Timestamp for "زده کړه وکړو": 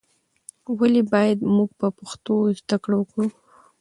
2.59-3.25